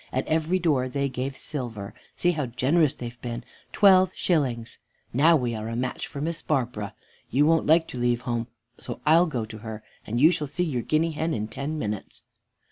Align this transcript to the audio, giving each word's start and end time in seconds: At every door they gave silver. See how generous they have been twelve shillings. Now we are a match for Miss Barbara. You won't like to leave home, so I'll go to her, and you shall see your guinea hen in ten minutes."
At 0.11 0.25
every 0.27 0.57
door 0.57 0.89
they 0.89 1.09
gave 1.09 1.37
silver. 1.37 1.93
See 2.15 2.31
how 2.31 2.47
generous 2.47 2.95
they 2.95 3.09
have 3.09 3.21
been 3.21 3.43
twelve 3.71 4.09
shillings. 4.15 4.79
Now 5.13 5.35
we 5.35 5.53
are 5.53 5.69
a 5.69 5.75
match 5.75 6.07
for 6.07 6.19
Miss 6.19 6.41
Barbara. 6.41 6.95
You 7.29 7.45
won't 7.45 7.67
like 7.67 7.87
to 7.89 7.99
leave 7.99 8.21
home, 8.21 8.47
so 8.79 8.99
I'll 9.05 9.27
go 9.27 9.45
to 9.45 9.59
her, 9.59 9.83
and 10.07 10.19
you 10.19 10.31
shall 10.31 10.47
see 10.47 10.63
your 10.63 10.81
guinea 10.81 11.11
hen 11.11 11.35
in 11.35 11.47
ten 11.47 11.77
minutes." 11.77 12.23